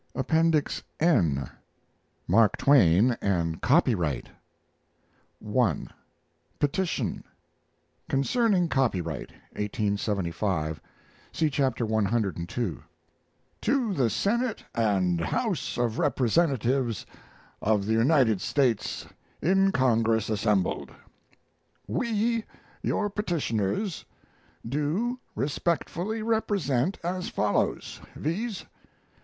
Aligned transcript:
APPENDIX 0.15 0.81
N 0.99 1.47
MARK 2.27 2.57
TWAIN 2.57 3.11
AND 3.21 3.61
COPYRIGHT 3.61 4.29
I. 5.55 5.87
PETITION 6.57 7.23
Concerning 8.09 8.67
Copyright 8.67 9.29
(1875) 9.51 10.81
(See 11.31 11.51
Chapter 11.51 11.85
cii) 11.85 12.79
TO 13.61 13.93
THE 13.93 14.09
SENATE 14.09 14.65
AND 14.73 15.19
HOUSE 15.21 15.77
OF 15.77 15.99
REPRESENTATIVES 15.99 17.05
OF 17.61 17.85
THE 17.85 17.93
UNITED 17.93 18.41
STATES 18.41 19.05
IN 19.43 19.71
CONGRESS 19.71 20.31
ASSEMBLED. 20.31 20.89
We, 21.85 22.43
your 22.81 23.07
petitioners, 23.11 24.05
do 24.67 25.19
respectfully 25.35 26.23
represent 26.23 26.97
as 27.03 27.29
follows, 27.29 28.01
viz. 28.15 28.65